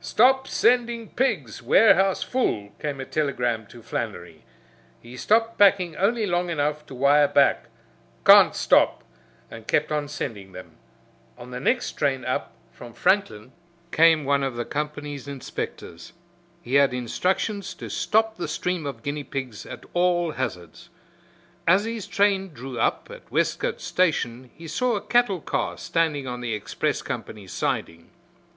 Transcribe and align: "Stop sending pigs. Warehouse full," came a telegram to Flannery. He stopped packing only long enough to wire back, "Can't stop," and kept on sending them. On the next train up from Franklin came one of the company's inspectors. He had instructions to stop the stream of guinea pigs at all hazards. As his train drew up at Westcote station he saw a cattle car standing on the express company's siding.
"Stop 0.00 0.48
sending 0.48 1.10
pigs. 1.10 1.62
Warehouse 1.62 2.24
full," 2.24 2.70
came 2.80 2.98
a 3.00 3.04
telegram 3.04 3.66
to 3.68 3.84
Flannery. 3.84 4.42
He 5.00 5.16
stopped 5.16 5.58
packing 5.58 5.94
only 5.94 6.26
long 6.26 6.50
enough 6.50 6.84
to 6.86 6.94
wire 6.96 7.28
back, 7.28 7.66
"Can't 8.24 8.56
stop," 8.56 9.04
and 9.48 9.68
kept 9.68 9.92
on 9.92 10.08
sending 10.08 10.50
them. 10.50 10.72
On 11.38 11.52
the 11.52 11.60
next 11.60 11.92
train 11.92 12.24
up 12.24 12.52
from 12.72 12.94
Franklin 12.94 13.52
came 13.92 14.24
one 14.24 14.42
of 14.42 14.56
the 14.56 14.64
company's 14.64 15.28
inspectors. 15.28 16.12
He 16.60 16.74
had 16.74 16.92
instructions 16.92 17.72
to 17.74 17.88
stop 17.88 18.38
the 18.38 18.48
stream 18.48 18.86
of 18.86 19.04
guinea 19.04 19.22
pigs 19.22 19.64
at 19.64 19.84
all 19.94 20.32
hazards. 20.32 20.88
As 21.64 21.84
his 21.84 22.08
train 22.08 22.52
drew 22.52 22.76
up 22.76 23.08
at 23.08 23.30
Westcote 23.30 23.80
station 23.80 24.50
he 24.56 24.66
saw 24.66 24.96
a 24.96 25.00
cattle 25.00 25.40
car 25.40 25.78
standing 25.78 26.26
on 26.26 26.40
the 26.40 26.54
express 26.54 27.02
company's 27.02 27.52
siding. 27.52 28.10